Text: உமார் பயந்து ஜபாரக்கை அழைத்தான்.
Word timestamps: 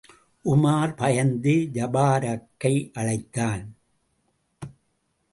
உமார் 0.45 0.95
பயந்து 0.95 1.69
ஜபாரக்கை 1.73 2.91
அழைத்தான். 2.93 3.75